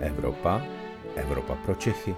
Evropa, 0.00 0.62
Evropa 1.16 1.54
pro 1.54 1.74
Čechy. 1.74 2.16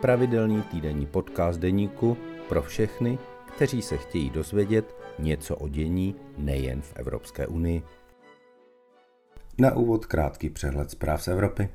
Pravidelný 0.00 0.62
týdenní 0.62 1.06
podcast 1.06 1.60
deníku 1.60 2.16
pro 2.48 2.62
všechny, 2.62 3.18
kteří 3.56 3.82
se 3.82 3.96
chtějí 3.96 4.30
dozvědět 4.30 4.96
něco 5.18 5.56
o 5.56 5.68
dění 5.68 6.14
nejen 6.38 6.82
v 6.82 6.92
Evropské 6.96 7.46
unii. 7.46 7.82
Na 9.58 9.76
úvod 9.76 10.06
krátký 10.06 10.50
přehled 10.50 10.90
zpráv 10.90 11.22
z 11.22 11.28
Evropy. 11.28 11.68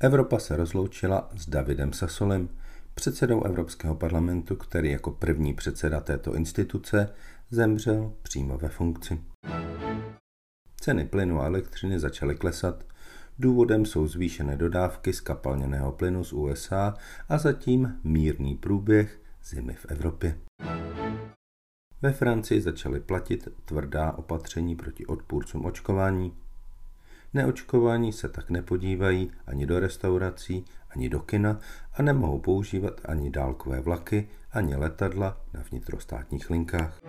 Evropa 0.00 0.38
se 0.38 0.56
rozloučila 0.56 1.30
s 1.36 1.48
Davidem 1.48 1.92
Sasolem, 1.92 2.48
předsedou 2.94 3.44
Evropského 3.44 3.94
parlamentu, 3.94 4.56
který 4.56 4.90
jako 4.90 5.10
první 5.10 5.54
předseda 5.54 6.00
této 6.00 6.34
instituce 6.34 7.14
zemřel 7.50 8.12
přímo 8.22 8.58
ve 8.58 8.68
funkci. 8.68 9.20
Ceny 10.80 11.04
plynu 11.04 11.40
a 11.40 11.46
elektřiny 11.46 11.98
začaly 11.98 12.34
klesat. 12.34 12.93
Důvodem 13.38 13.86
jsou 13.86 14.06
zvýšené 14.06 14.56
dodávky 14.56 15.12
skapalněného 15.12 15.92
plynu 15.92 16.24
z 16.24 16.32
USA 16.32 16.94
a 17.28 17.38
zatím 17.38 18.00
mírný 18.04 18.54
průběh 18.54 19.20
zimy 19.44 19.74
v 19.74 19.86
Evropě. 19.88 20.38
Ve 22.02 22.12
Francii 22.12 22.60
začaly 22.60 23.00
platit 23.00 23.48
tvrdá 23.64 24.12
opatření 24.12 24.76
proti 24.76 25.06
odpůrcům 25.06 25.64
očkování. 25.64 26.36
Neočkování 27.34 28.12
se 28.12 28.28
tak 28.28 28.50
nepodívají 28.50 29.30
ani 29.46 29.66
do 29.66 29.80
restaurací, 29.80 30.64
ani 30.90 31.08
do 31.08 31.20
kina 31.20 31.58
a 31.94 32.02
nemohou 32.02 32.38
používat 32.38 33.00
ani 33.04 33.30
dálkové 33.30 33.80
vlaky, 33.80 34.28
ani 34.52 34.76
letadla 34.76 35.40
na 35.54 35.62
vnitrostátních 35.70 36.50
linkách. 36.50 37.00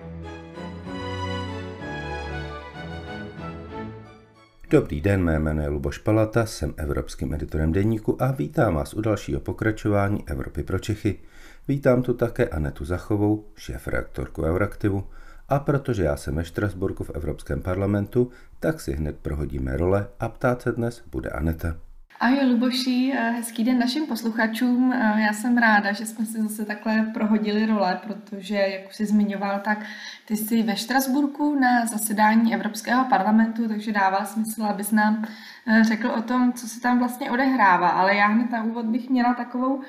Dobrý 4.76 5.02
den, 5.02 5.24
mé 5.24 5.40
jméno 5.40 5.62
je 5.62 5.68
Luboš 5.70 5.98
Palata, 5.98 6.46
jsem 6.46 6.74
evropským 6.78 7.34
editorem 7.34 7.72
deníku 7.72 8.24
a 8.24 8.32
vítám 8.32 8.76
vás 8.76 8.94
u 8.94 9.02
dalšího 9.02 9.40
pokračování 9.40 10.24
Evropy 10.28 10.64
pro 10.64 10.80
Čechy. 10.80 11.20
Vítám 11.68 12.02
tu 12.02 12.14
také 12.14 12.48
Anetu 12.50 12.86
Zachovou, 12.86 13.46
šéf-reaktorku 13.56 14.44
Euraktivu, 14.44 15.04
a 15.50 15.60
protože 15.60 16.04
já 16.04 16.18
jsem 16.18 16.36
ve 16.36 16.46
Štrasburku 16.46 17.04
v 17.04 17.10
Evropském 17.10 17.62
parlamentu, 17.62 18.30
tak 18.60 18.82
si 18.82 18.94
hned 18.94 19.16
prohodíme 19.22 19.78
role 19.78 20.08
a 20.20 20.30
ptát 20.30 20.62
se 20.62 20.72
dnes 20.72 21.04
bude 21.12 21.30
Aneta. 21.30 21.78
Ahoj 22.20 22.46
Luboši, 22.46 23.14
eh, 23.14 23.32
hezký 23.32 23.64
den 23.64 23.80
našim 23.80 24.08
posluchačům. 24.08 24.94
Eh, 24.94 25.22
já 25.22 25.34
jsem 25.34 25.58
ráda, 25.58 25.92
že 25.92 26.06
jsme 26.06 26.26
si 26.26 26.42
zase 26.42 26.66
takhle 26.66 27.12
prohodili 27.14 27.66
role, 27.66 28.00
protože, 28.08 28.56
jak 28.56 28.90
už 28.90 28.96
jsi 28.96 29.06
zmiňoval, 29.06 29.60
tak 29.60 29.86
ty 30.26 30.38
jsi 30.38 30.64
ve 30.64 30.76
Štrasburku 30.76 31.60
na 31.60 31.86
zasedání 31.86 32.54
Evropského 32.54 33.06
parlamentu, 33.06 33.68
takže 33.68 33.92
dává 33.92 34.26
smysl, 34.26 34.64
abys 34.64 34.92
nám 34.92 35.26
eh, 35.68 35.84
řekl 35.84 36.08
o 36.08 36.22
tom, 36.22 36.54
co 36.54 36.68
se 36.68 36.82
tam 36.82 37.00
vlastně 37.00 37.32
odehrává. 37.32 37.90
Ale 37.90 38.16
já 38.16 38.28
hned 38.28 38.52
na 38.52 38.64
úvod 38.64 38.86
bych 38.86 39.10
měla 39.10 39.34
takovou 39.34 39.82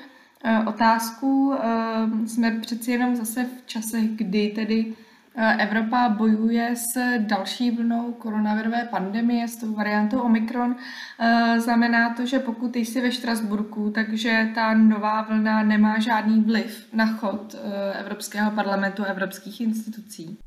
otázku. 0.65 1.53
Jsme 2.25 2.51
přeci 2.51 2.91
jenom 2.91 3.15
zase 3.15 3.43
v 3.43 3.65
časech, 3.65 4.09
kdy 4.09 4.49
tedy 4.55 4.93
Evropa 5.59 6.09
bojuje 6.09 6.75
s 6.75 7.17
další 7.17 7.71
vlnou 7.71 8.13
koronavirové 8.13 8.87
pandemie, 8.91 9.47
s 9.47 9.55
tou 9.55 9.73
variantou 9.73 10.19
Omikron. 10.19 10.75
Eh, 11.19 11.59
znamená 11.59 12.13
to, 12.13 12.25
že 12.25 12.39
pokud 12.39 12.75
jsi 12.75 13.01
ve 13.01 13.11
Štrasburku, 13.11 13.91
takže 13.91 14.49
ta 14.55 14.73
nová 14.73 15.21
vlna 15.21 15.63
nemá 15.63 15.99
žádný 15.99 16.43
vliv 16.43 16.87
na 16.93 17.05
chod 17.05 17.55
eh, 17.55 17.99
Evropského 17.99 18.51
parlamentu 18.51 19.03
a 19.03 19.05
evropských 19.05 19.61
institucí. 19.61 20.37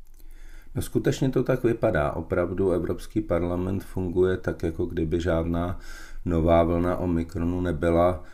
No 0.74 0.82
skutečně 0.82 1.28
to 1.28 1.42
tak 1.42 1.64
vypadá. 1.64 2.12
Opravdu 2.12 2.70
Evropský 2.70 3.20
parlament 3.20 3.84
funguje 3.84 4.36
tak, 4.36 4.62
jako 4.62 4.86
kdyby 4.86 5.20
žádná 5.20 5.78
nová 6.25 6.62
vlna 6.62 6.97
Omikronu 6.97 7.60
nebyla. 7.60 8.25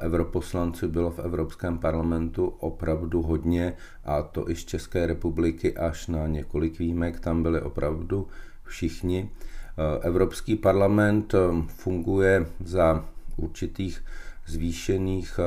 Europoslanců 0.00 0.88
bylo 0.88 1.10
v 1.10 1.18
Evropském 1.18 1.78
parlamentu 1.78 2.46
opravdu 2.46 3.22
hodně 3.22 3.76
a 4.04 4.22
to 4.22 4.50
i 4.50 4.56
z 4.56 4.64
České 4.64 5.06
republiky 5.06 5.76
až 5.76 6.06
na 6.06 6.26
několik 6.26 6.78
výjimek, 6.78 7.20
tam 7.20 7.42
byli 7.42 7.60
opravdu 7.60 8.28
všichni. 8.64 9.30
Evropský 10.00 10.56
parlament 10.56 11.34
funguje 11.66 12.46
za 12.64 13.04
určitých 13.36 14.04
zvýšených 14.46 15.40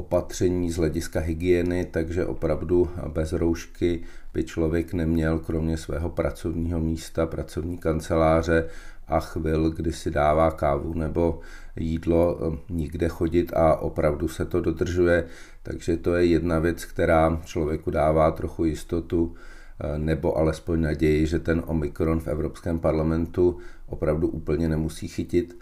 opatření 0.00 0.70
z 0.70 0.76
hlediska 0.76 1.20
hygieny, 1.20 1.84
takže 1.84 2.26
opravdu 2.26 2.88
bez 3.08 3.32
roušky 3.32 4.02
by 4.34 4.44
člověk 4.44 4.92
neměl 4.92 5.38
kromě 5.38 5.76
svého 5.76 6.08
pracovního 6.10 6.80
místa, 6.80 7.26
pracovní 7.26 7.78
kanceláře 7.78 8.68
a 9.08 9.20
chvil, 9.20 9.70
kdy 9.70 9.92
si 9.92 10.10
dává 10.10 10.50
kávu 10.50 10.94
nebo 10.94 11.40
jídlo, 11.76 12.38
eh, 12.40 12.58
nikde 12.68 13.08
chodit 13.08 13.52
a 13.52 13.76
opravdu 13.76 14.28
se 14.28 14.44
to 14.44 14.60
dodržuje. 14.60 15.24
Takže 15.62 15.96
to 15.96 16.14
je 16.14 16.24
jedna 16.26 16.58
věc, 16.58 16.84
která 16.84 17.40
člověku 17.44 17.90
dává 17.90 18.30
trochu 18.30 18.64
jistotu 18.64 19.34
eh, 19.34 19.98
nebo 19.98 20.38
alespoň 20.38 20.80
naději, 20.80 21.26
že 21.26 21.38
ten 21.38 21.62
Omikron 21.66 22.20
v 22.20 22.28
Evropském 22.28 22.78
parlamentu 22.78 23.58
opravdu 23.86 24.28
úplně 24.28 24.68
nemusí 24.68 25.08
chytit. 25.08 25.58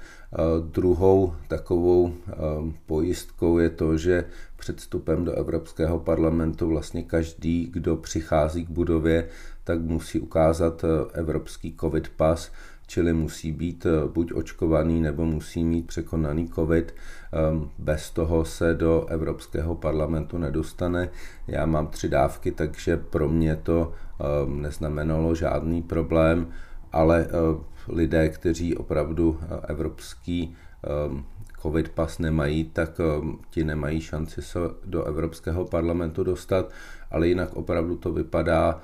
Druhou 0.70 1.34
takovou 1.48 2.12
pojistkou 2.86 3.58
je 3.58 3.70
to, 3.70 3.96
že 3.96 4.24
před 4.56 4.78
vstupem 4.78 5.24
do 5.24 5.32
Evropského 5.32 5.98
parlamentu 5.98 6.68
vlastně 6.68 7.02
každý, 7.02 7.66
kdo 7.72 7.96
přichází 7.96 8.66
k 8.66 8.70
budově, 8.70 9.28
tak 9.64 9.80
musí 9.80 10.20
ukázat 10.20 10.84
evropský 11.12 11.76
covid 11.80 12.08
pas, 12.08 12.52
čili 12.88 13.12
musí 13.12 13.52
být 13.52 13.86
eh, 13.86 14.08
buď 14.08 14.32
očkovaný 14.32 15.00
nebo 15.00 15.24
musí 15.24 15.64
mít 15.64 15.86
překonaný 15.86 16.48
COVID. 16.48 16.94
Ehm, 17.32 17.70
bez 17.78 18.10
toho 18.10 18.44
se 18.44 18.74
do 18.74 19.06
Evropského 19.06 19.74
parlamentu 19.74 20.38
nedostane. 20.38 21.08
Já 21.46 21.66
mám 21.66 21.86
tři 21.86 22.08
dávky, 22.08 22.52
takže 22.52 22.96
pro 22.96 23.28
mě 23.28 23.56
to 23.56 23.92
neznamenalo 24.46 25.34
žádný 25.34 25.82
problém, 25.82 26.46
ale 26.92 27.26
eh, 27.26 27.32
lidé, 27.88 28.28
kteří 28.28 28.76
opravdu 28.76 29.38
eh, 29.42 29.46
evropský 29.68 30.56
ehm, 30.84 31.24
covid 31.62 31.88
pas 31.88 32.18
nemají, 32.18 32.64
tak 32.64 33.00
ti 33.50 33.64
nemají 33.64 34.00
šanci 34.00 34.42
se 34.42 34.58
do 34.84 35.04
Evropského 35.04 35.64
parlamentu 35.64 36.24
dostat, 36.24 36.70
ale 37.10 37.28
jinak 37.28 37.54
opravdu 37.54 37.96
to 37.96 38.12
vypadá 38.12 38.80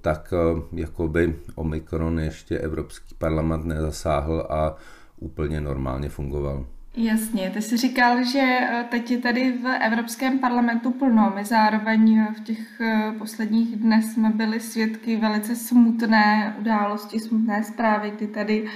tak 0.00 0.34
jako 0.72 1.08
by 1.08 1.36
Omikron 1.54 2.20
ještě 2.20 2.58
Evropský 2.58 3.14
parlament 3.14 3.64
nezasáhl 3.64 4.46
a 4.50 4.76
úplně 5.16 5.60
normálně 5.60 6.08
fungoval. 6.08 6.66
Jasně, 7.02 7.50
ty 7.50 7.62
jsi 7.62 7.76
říkal, 7.76 8.24
že 8.24 8.40
eh, 8.40 8.84
teď 8.90 9.10
je 9.10 9.18
tady 9.18 9.52
v 9.52 9.66
Evropském 9.66 10.38
parlamentu 10.38 10.90
plno. 10.90 11.32
My 11.34 11.44
zároveň 11.44 12.18
eh, 12.18 12.34
v 12.34 12.40
těch 12.40 12.80
eh, 12.80 13.12
posledních 13.18 13.76
dnech 13.76 14.04
jsme 14.04 14.30
byli 14.30 14.60
svědky 14.60 15.16
velice 15.16 15.56
smutné 15.56 16.56
události, 16.58 17.20
smutné 17.20 17.64
zprávy, 17.64 18.10
kdy 18.10 18.26
tady 18.26 18.70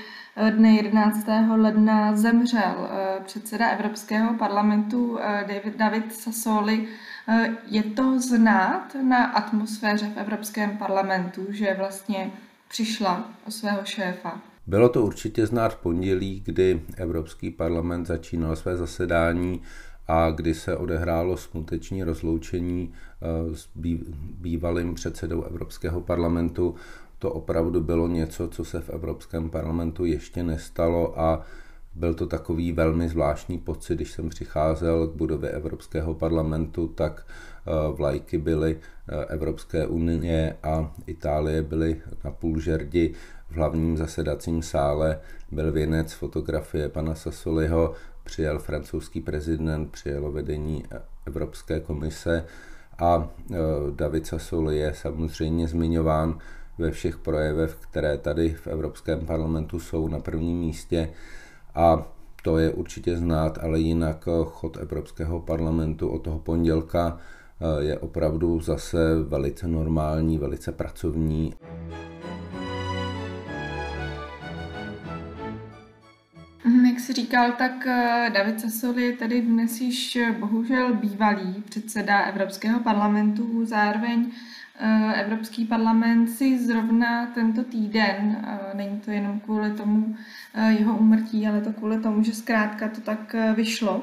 dne 0.51 0.75
11. 0.75 1.27
ledna 1.57 2.17
zemřel 2.17 2.89
předseda 3.25 3.69
Evropského 3.69 4.35
parlamentu 4.35 5.19
David, 5.47 5.77
David 5.77 6.15
Sassoli. 6.15 6.89
Je 7.67 7.83
to 7.83 8.21
znát 8.21 8.97
na 9.03 9.25
atmosféře 9.25 10.07
v 10.15 10.19
Evropském 10.19 10.79
parlamentu, 10.79 11.47
že 11.49 11.75
vlastně 11.79 12.31
přišla 12.69 13.25
o 13.47 13.51
svého 13.51 13.85
šéfa? 13.85 14.41
Bylo 14.67 14.89
to 14.89 15.03
určitě 15.03 15.47
znát 15.47 15.69
v 15.69 15.77
pondělí, 15.77 16.43
kdy 16.45 16.83
Evropský 16.97 17.51
parlament 17.51 18.07
začínal 18.07 18.57
své 18.57 18.77
zasedání 18.77 19.63
a 20.09 20.31
kdy 20.31 20.55
se 20.55 20.77
odehrálo 20.77 21.37
smuteční 21.37 22.05
rozloučení 22.05 22.93
eh, 22.93 23.57
s 23.57 23.69
bývalým 24.41 24.95
předsedou 24.95 25.43
Evropského 25.43 26.01
parlamentu. 26.01 26.75
To 27.19 27.33
opravdu 27.33 27.81
bylo 27.81 28.09
něco, 28.09 28.49
co 28.49 28.65
se 28.65 28.81
v 28.81 28.91
Evropském 28.91 29.51
parlamentu 29.51 30.05
ještě 30.05 30.43
nestalo 30.43 31.21
a 31.21 31.43
byl 31.95 32.15
to 32.15 32.27
takový 32.27 32.73
velmi 32.73 33.09
zvláštní 33.09 33.59
pocit, 33.59 33.95
když 33.95 34.13
jsem 34.13 34.29
přicházel 34.29 35.07
k 35.07 35.17
budově 35.17 35.51
Evropského 35.51 36.15
parlamentu, 36.15 36.89
tak 36.89 37.27
eh, 37.27 37.71
vlajky 37.93 38.39
byly 38.39 38.79
eh, 39.09 39.25
Evropské 39.25 39.87
unie 39.87 40.57
a 40.63 40.93
Itálie 41.07 41.63
byly 41.63 42.01
na 42.25 42.31
půl 42.31 42.61
žerdi. 42.61 43.15
V 43.51 43.57
hlavním 43.57 43.97
zasedacím 43.97 44.63
sále 44.63 45.21
byl 45.53 45.73
věnec 45.73 46.13
fotografie 46.13 46.89
pana 46.89 47.15
Sassoliho, 47.15 47.93
přijel 48.25 48.59
francouzský 48.59 49.21
prezident, 49.21 49.91
přijelo 49.91 50.33
vedení 50.33 50.85
Evropské 51.27 51.81
komise 51.81 52.45
a 52.99 53.29
eh, 53.53 53.57
David 53.91 54.27
Sassoli 54.27 54.79
je 54.79 54.95
samozřejmě 54.95 55.69
zmiňován 55.69 56.39
ve 56.79 56.91
všech 56.91 57.19
projevech, 57.19 57.77
které 57.81 58.19
tady 58.19 58.55
v 58.55 58.67
Evropském 58.67 59.27
parlamentu 59.27 59.81
jsou 59.81 60.09
na 60.09 60.21
prvním 60.21 60.59
místě 60.59 61.11
a 61.75 62.07
to 62.43 62.59
je 62.59 62.71
určitě 62.73 63.17
znát, 63.17 63.59
ale 63.63 63.81
jinak 63.81 64.29
eh, 64.29 64.45
chod 64.45 64.77
Evropského 64.77 65.41
parlamentu 65.41 66.09
od 66.09 66.19
toho 66.19 66.39
pondělka 66.39 67.19
eh, 67.19 67.85
je 67.85 67.99
opravdu 67.99 68.61
zase 68.61 68.99
velice 69.29 69.69
normální, 69.69 70.39
velice 70.39 70.73
pracovní. 70.73 71.55
Mhm, 76.65 76.87
jak 76.87 77.01
jsi 77.01 77.13
říkal, 77.13 77.53
tak 77.59 77.87
eh, 77.87 78.31
David 78.35 78.61
Sassoli 78.61 79.03
je 79.03 79.13
tedy 79.13 79.43
dnes 79.43 79.81
již 79.81 80.19
bohužel 80.41 80.95
bývalý 80.95 81.63
předseda 81.69 82.19
Evropského 82.19 82.81
parlamentu, 82.81 83.67
zároveň 83.67 84.31
Evropský 85.15 85.65
parlament 85.65 86.27
si 86.27 86.59
zrovna 86.67 87.27
tento 87.27 87.65
týden, 87.65 88.47
není 88.75 89.01
to 89.01 89.11
jenom 89.11 89.41
kvůli 89.41 89.71
tomu 89.71 90.17
jeho 90.69 90.97
umrtí, 90.97 91.47
ale 91.47 91.61
to 91.61 91.73
kvůli 91.73 92.01
tomu, 92.01 92.23
že 92.23 92.33
zkrátka 92.33 92.89
to 92.89 93.01
tak 93.01 93.37
vyšlo, 93.57 94.03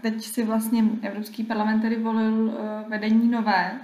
teď 0.00 0.24
si 0.24 0.44
vlastně 0.44 0.84
Evropský 1.02 1.44
parlament 1.44 1.80
tedy 1.80 1.96
volil 1.96 2.58
vedení 2.88 3.30
nové. 3.30 3.80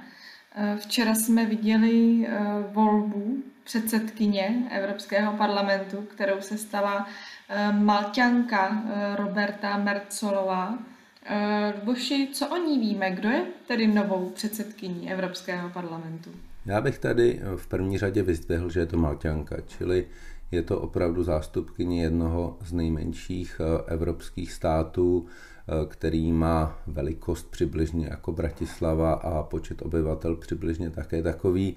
Včera 0.76 1.14
jsme 1.14 1.46
viděli 1.46 2.28
volbu 2.72 3.42
předsedkyně 3.68 4.62
Evropského 4.70 5.32
parlamentu, 5.32 5.96
kterou 5.96 6.40
se 6.40 6.58
stala 6.58 7.06
eh, 7.48 7.72
Malťanka 7.72 8.70
eh, 8.72 9.16
Roberta 9.16 9.76
Mercolová. 9.76 10.78
Eh, 11.30 11.72
Boši, 11.84 12.28
co 12.32 12.48
o 12.48 12.56
ní 12.56 12.78
víme? 12.78 13.10
Kdo 13.10 13.28
je 13.28 13.42
tedy 13.66 13.86
novou 13.86 14.30
předsedkyní 14.30 15.12
Evropského 15.12 15.70
parlamentu? 15.70 16.30
Já 16.66 16.80
bych 16.80 16.98
tady 16.98 17.40
v 17.56 17.66
první 17.66 17.98
řadě 17.98 18.22
vyzdvihl, 18.22 18.70
že 18.70 18.80
je 18.80 18.86
to 18.86 18.96
Malťanka, 18.96 19.56
čili 19.66 20.06
je 20.50 20.62
to 20.62 20.80
opravdu 20.80 21.22
zástupkyně 21.22 22.02
jednoho 22.02 22.58
z 22.64 22.72
nejmenších 22.72 23.60
evropských 23.86 24.52
států, 24.52 25.26
který 25.88 26.32
má 26.32 26.78
velikost 26.86 27.50
přibližně 27.50 28.06
jako 28.10 28.32
Bratislava 28.32 29.12
a 29.12 29.42
počet 29.42 29.82
obyvatel 29.82 30.36
přibližně 30.36 30.90
také 30.90 31.22
takový. 31.22 31.76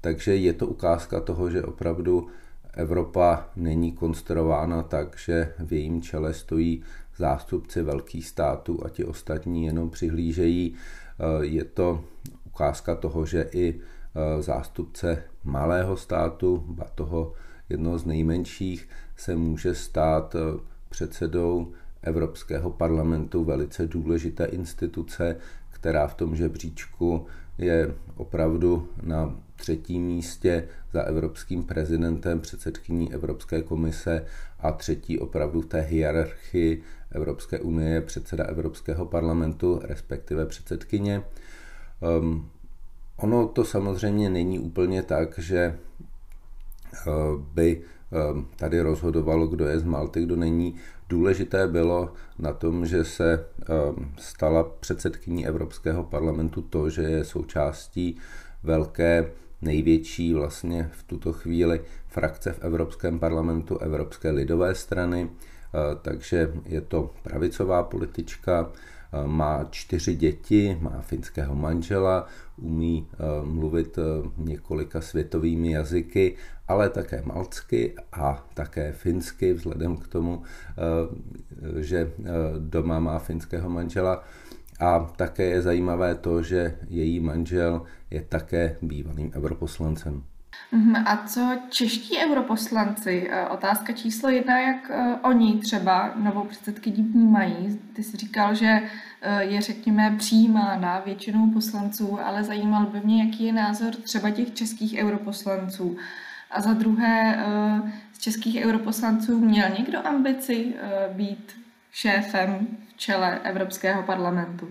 Takže 0.00 0.36
je 0.36 0.52
to 0.52 0.66
ukázka 0.66 1.20
toho, 1.20 1.50
že 1.50 1.62
opravdu 1.62 2.28
Evropa 2.74 3.48
není 3.56 3.92
konstruována 3.92 4.82
tak, 4.82 5.18
že 5.18 5.54
v 5.58 5.72
jejím 5.72 6.02
čele 6.02 6.34
stojí 6.34 6.82
zástupci 7.22 7.82
velkých 7.82 8.26
států 8.26 8.80
a 8.84 8.88
ti 8.88 9.04
ostatní 9.04 9.66
jenom 9.66 9.90
přihlížejí. 9.90 10.74
Eh, 10.74 11.46
je 11.46 11.64
to 11.64 12.04
ukázka 12.46 12.94
toho, 12.94 13.26
že 13.26 13.48
i 13.52 13.74
eh, 13.78 14.42
zástupce 14.42 15.22
malého 15.44 15.96
státu, 15.96 16.64
ba 16.66 16.84
toho 16.94 17.32
jednoho 17.68 17.98
z 17.98 18.04
nejmenších, 18.04 18.88
se 19.16 19.36
může 19.36 19.74
stát 19.74 20.34
eh, 20.34 20.60
předsedou 20.88 21.72
Evropského 22.02 22.70
parlamentu, 22.70 23.44
velice 23.44 23.86
důležité 23.86 24.44
instituce, 24.44 25.36
která 25.70 26.06
v 26.06 26.14
tom 26.14 26.36
žebříčku 26.36 27.26
je 27.58 27.94
opravdu 28.16 28.88
na 29.02 29.36
třetím 29.56 30.02
místě 30.02 30.68
za 30.92 31.02
evropským 31.02 31.62
prezidentem, 31.62 32.40
předsedkyní 32.40 33.12
Evropské 33.14 33.62
komise 33.62 34.24
a 34.60 34.72
třetí 34.72 35.18
opravdu 35.18 35.60
v 35.60 35.66
té 35.66 35.80
hierarchii 35.80 36.82
Evropské 37.10 37.60
unie 37.60 38.00
předseda 38.00 38.44
Evropského 38.44 39.06
parlamentu, 39.06 39.80
respektive 39.82 40.46
předsedkyně. 40.46 41.22
Um, 42.20 42.48
ono 43.16 43.48
to 43.48 43.64
samozřejmě 43.64 44.30
není 44.30 44.58
úplně 44.58 45.02
tak, 45.02 45.38
že 45.38 45.78
uh, 47.06 47.40
by 47.54 47.82
um, 48.32 48.48
tady 48.56 48.80
rozhodovalo, 48.80 49.46
kdo 49.46 49.66
je 49.66 49.78
z 49.78 49.84
Malty, 49.84 50.22
kdo 50.22 50.36
není. 50.36 50.74
Důležité 51.12 51.66
bylo 51.66 52.12
na 52.38 52.52
tom, 52.52 52.86
že 52.86 53.04
se 53.04 53.46
um, 53.94 54.14
stala 54.18 54.64
předsedkyní 54.80 55.46
Evropského 55.46 56.04
parlamentu 56.04 56.62
to, 56.62 56.90
že 56.90 57.02
je 57.02 57.24
součástí 57.24 58.16
velké 58.62 59.30
největší 59.62 60.34
vlastně 60.34 60.90
v 60.92 61.02
tuto 61.02 61.32
chvíli 61.32 61.80
frakce 62.08 62.52
v 62.52 62.64
Evropském 62.64 63.18
parlamentu 63.18 63.78
Evropské 63.78 64.30
lidové 64.30 64.74
strany, 64.74 65.28
eh, 65.30 65.78
takže 66.02 66.52
je 66.66 66.80
to 66.80 67.10
pravicová 67.22 67.82
politička, 67.82 68.70
eh, 68.72 69.26
má 69.26 69.64
čtyři 69.70 70.14
děti, 70.14 70.78
má 70.80 71.00
finského 71.00 71.54
manžela, 71.54 72.26
umí 72.56 73.06
eh, 73.12 73.16
mluvit 73.44 73.98
několika 74.36 75.00
světovými 75.00 75.72
jazyky, 75.72 76.36
ale 76.72 76.90
také 76.90 77.22
malcky 77.24 77.94
a 78.12 78.46
také 78.54 78.92
finsky, 78.92 79.52
vzhledem 79.52 79.96
k 79.96 80.08
tomu, 80.08 80.42
že 81.80 82.12
doma 82.58 83.00
má 83.00 83.18
finského 83.18 83.70
manžela. 83.70 84.24
A 84.80 85.00
také 85.16 85.42
je 85.44 85.62
zajímavé 85.62 86.14
to, 86.14 86.42
že 86.42 86.76
její 86.88 87.20
manžel 87.20 87.82
je 88.10 88.22
také 88.22 88.76
bývalým 88.82 89.32
europoslancem. 89.34 90.22
Mhm, 90.72 90.96
a 91.06 91.26
co 91.26 91.58
čeští 91.70 92.18
europoslanci? 92.18 93.28
E, 93.30 93.48
otázka 93.48 93.92
číslo 93.92 94.28
jedna, 94.30 94.60
jak 94.60 94.90
oni 95.24 95.58
třeba 95.58 96.14
novou 96.16 96.44
předsedkyni 96.44 97.02
vnímají. 97.02 97.80
Ty 97.92 98.02
jsi 98.02 98.16
říkal, 98.16 98.54
že 98.54 98.80
je, 99.40 99.60
řekněme, 99.60 100.14
přijímána 100.18 101.00
většinou 101.00 101.50
poslanců, 101.50 102.20
ale 102.20 102.44
zajímal 102.44 102.86
by 102.86 103.00
mě, 103.04 103.24
jaký 103.24 103.44
je 103.44 103.52
názor 103.52 103.94
třeba 103.94 104.30
těch 104.30 104.54
českých 104.54 104.98
europoslanců. 104.98 105.96
A 106.52 106.60
za 106.60 106.72
druhé, 106.72 107.44
z 108.12 108.18
českých 108.18 108.64
europoslanců 108.64 109.40
měl 109.40 109.68
někdo 109.78 110.06
ambici 110.06 110.74
být 111.12 111.52
šéfem 111.90 112.66
v 112.88 112.96
čele 112.96 113.40
Evropského 113.44 114.02
parlamentu? 114.02 114.68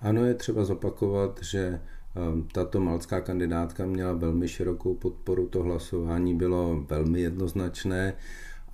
Ano, 0.00 0.24
je 0.24 0.34
třeba 0.34 0.64
zopakovat, 0.64 1.40
že 1.42 1.80
ehm, 2.16 2.48
tato 2.52 2.80
malská 2.80 3.20
kandidátka 3.20 3.86
měla 3.86 4.12
velmi 4.12 4.48
širokou 4.48 4.94
podporu, 4.94 5.48
to 5.48 5.62
hlasování 5.62 6.34
bylo 6.34 6.80
velmi 6.88 7.20
jednoznačné 7.20 8.14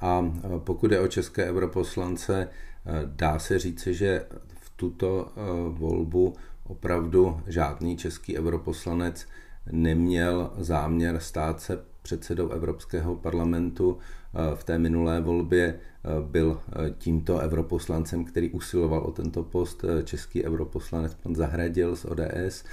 a 0.01 0.33
pokud 0.59 0.93
je 0.93 1.01
o 1.01 1.09
české 1.09 1.45
europoslance, 1.51 2.49
eh, 2.49 2.91
dá 3.05 3.39
se 3.39 3.59
říci, 3.59 3.95
že 3.95 4.27
v 4.61 4.71
tuto 4.77 5.29
eh, 5.29 5.41
volbu 5.69 6.35
opravdu 6.67 7.41
žádný 7.47 7.97
český 7.97 8.39
europoslanec 8.39 9.27
neměl 9.73 10.53
záměr 10.59 11.21
stát 11.21 11.61
se 11.61 11.85
předsedou 12.03 12.49
Evropského 12.49 13.17
parlamentu. 13.17 13.99
Eh, 14.35 14.57
v 14.57 14.65
té 14.65 14.79
minulé 14.79 15.21
volbě 15.21 15.65
eh, 15.75 16.09
byl 16.23 16.61
eh, 16.73 16.91
tímto 16.99 17.37
europoslancem, 17.37 18.25
který 18.25 18.51
usiloval 18.51 19.01
o 19.01 19.11
tento 19.11 19.43
post, 19.43 19.85
český 20.05 20.45
europoslanec 20.45 21.15
pan 21.15 21.35
Zahradil 21.35 21.97
z 21.97 22.05
ODS. 22.05 22.65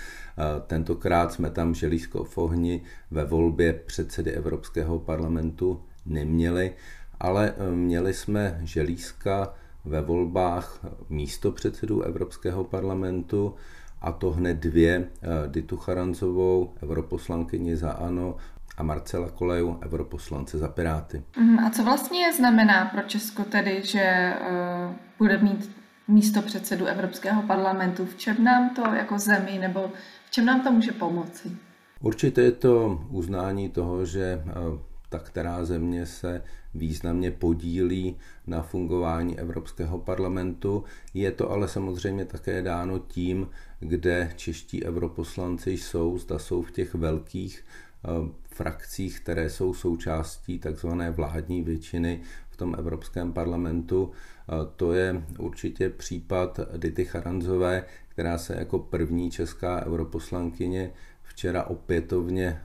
Tentokrát 0.68 1.34
jsme 1.34 1.50
tam 1.50 1.74
želízko 1.76 2.24
v 2.24 2.38
ohni 2.38 2.82
ve 3.12 3.26
volbě 3.26 3.74
předsedy 3.74 4.31
Evropského 4.31 5.00
parlamentu 5.00 5.81
neměli, 6.06 6.74
ale 7.19 7.54
měli 7.74 8.14
jsme 8.14 8.60
želízka 8.64 9.54
ve 9.86 10.02
volbách 10.02 10.86
místo 11.10 11.52
předsedů 11.52 12.02
Evropského 12.02 12.64
parlamentu, 12.64 13.54
a 14.02 14.12
to 14.12 14.31
hned 14.31 14.57
dvě, 14.57 15.10
Ditu 15.48 15.78
Charanzovou, 15.78 16.74
europoslankyni 16.84 17.76
za 17.76 17.92
ANO 17.92 18.36
a 18.78 18.84
Marcela 18.84 19.30
Koleju, 19.30 19.80
europoslance 19.84 20.57
za 20.57 20.68
Piráty. 20.68 21.24
Mhm, 21.38 21.60
a 21.60 21.69
co 21.69 21.84
vlastně 21.84 22.34
znamená 22.34 22.86
pro 22.86 23.02
Česko 23.02 23.44
tedy, 23.44 23.81
že 23.84 24.34
uh, 24.42 24.96
bude 25.18 25.38
mít 25.38 25.72
místo 26.07 26.42
předsedu 26.42 26.86
Evropského 26.86 27.42
parlamentu? 27.42 28.06
V 28.06 28.16
čem 28.16 28.44
nám 28.44 28.69
to 28.69 28.81
jako 28.81 29.19
zemi 29.19 29.57
nebo 29.60 29.92
v 30.28 30.31
čem 30.31 30.46
nám 30.46 30.62
to 30.62 30.72
může 30.72 30.92
pomoci? 30.92 31.52
Určitě 32.02 32.42
je 32.42 32.52
to 32.52 33.02
uznání 33.10 33.69
toho, 33.69 34.06
že 34.06 34.44
uh, 34.46 34.80
ta 35.10 35.19
která 35.19 35.66
země 35.66 36.06
se 36.06 36.44
významně 36.76 37.31
podílí 37.31 38.18
na 38.48 38.62
fungování 38.62 39.40
Evropského 39.40 40.00
parlamentu. 40.00 40.84
Je 41.14 41.31
to 41.31 41.52
ale 41.52 41.68
samozřejmě 41.68 42.26
také 42.26 42.62
dáno 42.62 43.00
tím, 43.00 43.48
kde 43.80 44.34
čeští 44.36 44.86
europoslanci 44.86 45.72
jsou, 45.72 46.18
zda 46.18 46.40
jsou 46.40 46.62
v 46.62 46.72
těch 46.72 46.94
velkých 46.94 47.64
frakcích, 48.49 49.19
které 49.19 49.49
jsou 49.49 49.73
součástí 49.73 50.59
takzvané 50.59 51.11
vládní 51.11 51.63
většiny 51.63 52.21
v 52.49 52.57
tom 52.57 52.75
Evropském 52.80 53.33
parlamentu. 53.33 54.11
Eh, 54.11 54.54
to 54.75 54.94
je 54.94 55.23
určitě 55.39 55.89
případ 55.89 56.59
Dity 56.77 57.06
Charanzové, 57.06 57.85
která 58.07 58.37
se 58.37 58.56
jako 58.59 58.80
první 58.80 59.31
česká 59.31 59.85
europoslankyně 59.85 60.92
včera 61.23 61.63
opětovně 61.63 62.61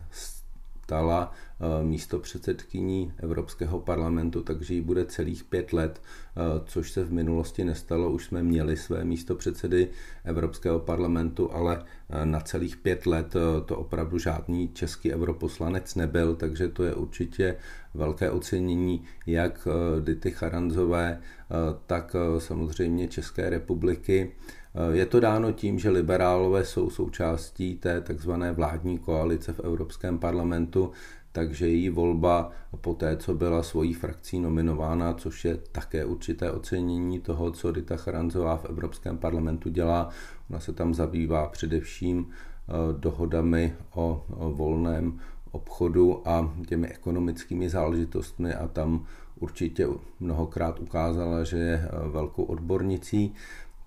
stala 0.93 1.33
eh, 1.33 1.85
místo 1.85 2.19
předsedkyní 2.19 3.13
Evropského 3.19 3.81
parlamentu, 3.81 4.43
takže 4.43 4.75
jí 4.75 4.81
bude 4.81 5.05
celých 5.05 5.45
pět 5.45 5.73
let, 5.73 6.01
eh, 6.01 6.41
což 6.67 6.91
se 6.91 7.05
v 7.05 7.13
minulosti 7.13 7.65
nestalo. 7.65 8.11
Už 8.11 8.25
jsme 8.25 8.43
měli 8.43 8.77
své 8.77 9.05
místo 9.05 9.35
předsedy 9.35 9.89
Evropského 10.25 10.79
parlamentu, 10.79 11.53
ale 11.53 11.85
eh, 12.11 12.27
na 12.27 12.41
celých 12.41 12.77
pět 12.77 13.07
let 13.07 13.35
to 13.67 13.77
opravdu 13.77 14.19
žádný 14.19 14.69
český 14.69 15.15
europoslanec 15.15 15.95
nebyl, 15.95 16.37
takže 16.37 16.69
to 16.69 16.85
je 16.85 16.95
určitě 16.95 17.57
velké 17.95 18.31
ocenění 18.31 19.05
jak 19.27 19.69
Dity 20.01 20.31
Charanzové, 20.31 21.21
tak 21.87 22.17
samozřejmě 22.39 23.09
České 23.09 23.51
republiky. 23.51 24.33
Je 24.93 25.07
to 25.07 25.21
dáno 25.21 25.53
tím, 25.53 25.79
že 25.79 25.91
liberálové 25.91 26.65
jsou 26.65 26.91
součástí 26.91 27.77
té 27.77 28.01
takzvané 28.01 28.53
vládní 28.53 28.99
koalice 28.99 29.53
v 29.53 29.61
Evropském 29.61 30.19
parlamentu, 30.19 30.91
takže 31.33 31.69
její 31.69 31.89
volba 31.89 32.51
po 32.81 32.95
té, 32.95 33.17
co 33.17 33.35
byla 33.35 33.63
svojí 33.63 33.95
frakcí 33.95 34.41
nominována, 34.41 35.15
což 35.15 35.45
je 35.45 35.57
také 35.73 36.05
určité 36.05 36.51
ocenění 36.51 37.21
toho, 37.21 37.51
co 37.51 37.73
Rita 37.73 37.97
Charanzová 37.97 38.57
v 38.57 38.65
Evropském 38.65 39.19
parlamentu 39.19 39.69
dělá. 39.69 40.09
Ona 40.51 40.61
se 40.61 40.73
tam 40.73 40.95
zabývá 40.95 41.49
především 41.49 42.27
eh, 42.31 42.73
dohodami 42.99 43.75
o 43.95 44.25
volném 44.29 45.21
obchodu 45.51 46.29
a 46.29 46.55
těmi 46.67 46.89
ekonomickými 46.89 47.69
záležitostmi 47.69 48.55
a 48.55 48.69
tam 48.69 49.05
určitě 49.41 49.89
mnohokrát 50.21 50.81
ukázala, 50.81 51.45
že 51.45 51.59
je 51.59 51.75
eh, 51.75 52.09
velkou 52.09 52.43
odbornicí, 52.43 53.35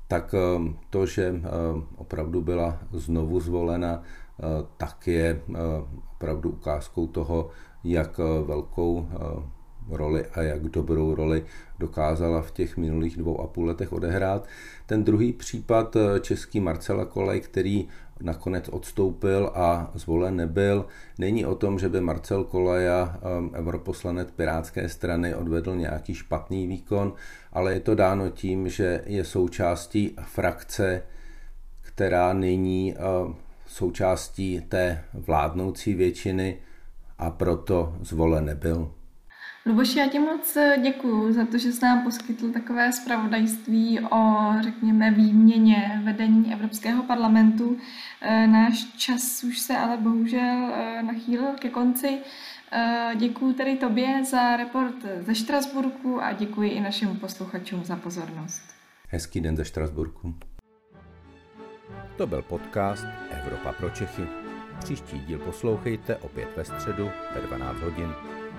tak 0.08 0.36
eh, 0.38 0.74
to, 0.90 1.06
že 1.06 1.42
opravdu 1.98 2.42
byla 2.42 2.78
znovu 2.92 3.40
zvolena, 3.40 4.02
tak 4.78 5.08
je 5.08 5.42
opravdu 6.12 6.50
ukázkou 6.50 7.08
toho, 7.08 7.50
jak 7.84 8.18
velkou 8.46 9.08
roli 9.90 10.26
a 10.26 10.42
jak 10.42 10.62
dobrou 10.62 11.16
roli 11.16 11.46
dokázala 11.80 12.42
v 12.42 12.52
těch 12.52 12.78
minulých 12.78 13.18
dvou 13.18 13.42
a 13.42 13.48
půl 13.48 13.66
letech 13.66 13.94
odehrát. 13.94 14.48
Ten 14.86 15.04
druhý 15.04 15.34
případ 15.34 15.96
eh, 15.96 16.20
český 16.20 16.60
Marcela 16.60 17.06
Kolej, 17.06 17.42
který 17.42 17.88
nakonec 18.22 18.70
odstoupil 18.70 19.52
a 19.54 19.92
zvolen 19.94 20.36
nebyl, 20.36 20.86
není 21.20 21.46
o 21.46 21.56
tom, 21.56 21.80
že 21.80 21.90
by 21.90 22.02
Marcel 22.02 22.44
Koleja, 22.44 23.18
eh, 23.18 23.60
europoslanec 23.60 24.32
Pirátské 24.32 24.90
strany, 24.90 25.36
odvedl 25.36 25.76
nějaký 25.76 26.14
špatný 26.14 26.68
výkon, 26.68 27.14
ale 27.54 27.74
je 27.74 27.80
to 27.80 27.96
dáno 27.96 28.30
tím, 28.30 28.70
že 28.70 29.02
je 29.06 29.26
součástí 29.26 30.16
frakce, 30.22 31.02
která 31.82 32.34
není 32.34 32.96
eh, 32.96 33.34
součástí 33.68 34.62
té 34.70 35.04
vládnoucí 35.14 35.94
většiny 35.94 36.58
a 37.18 37.30
proto 37.30 37.96
zvolen 38.02 38.46
nebyl. 38.46 38.92
Luboši, 39.68 40.00
já 40.00 40.08
ti 40.08 40.20
moc 40.20 40.58
eh, 40.58 40.78
děkuji 40.82 41.34
za 41.34 41.46
to, 41.46 41.58
že 41.58 41.72
jsi 41.72 41.86
nám 41.86 42.04
poskytl 42.04 42.52
takové 42.52 42.92
zpravodajství 42.92 44.00
o, 44.00 44.36
řekněme, 44.62 45.12
výměně 45.12 46.02
vedení 46.04 46.54
Evropského 46.54 47.04
parlamentu. 47.04 47.78
Eh, 48.22 48.48
náš 48.48 48.86
čas 48.98 49.44
už 49.44 49.60
se 49.60 49.78
ale 49.78 49.98
bohužel 49.98 50.74
eh, 50.74 51.04
nachýlil 51.04 51.48
ke 51.60 51.70
konci. 51.70 52.18
Děkuji 53.16 53.54
tedy 53.54 53.78
tobě 53.78 54.26
za 54.26 54.58
report 54.58 54.96
ze 55.20 55.36
Štrasburku 55.36 56.22
a 56.22 56.34
děkuji 56.34 56.70
i 56.72 56.80
našim 56.80 57.20
posluchačům 57.20 57.84
za 57.84 57.96
pozornost. 57.96 58.62
Hezký 59.10 59.42
den 59.42 59.58
ze 59.58 59.66
Štrasburku. 59.66 60.36
To 62.18 62.28
byl 62.28 62.42
podcast 62.42 63.06
Evropa 63.30 63.72
pro 63.74 63.90
Čechy. 63.90 64.28
Příští 64.80 65.20
díl 65.20 65.40
poslouchejte 65.40 66.16
opět 66.16 66.50
ve 66.58 66.66
středu 66.66 67.10
ve 67.36 67.42
12 67.42 67.80
hodin. 67.80 68.10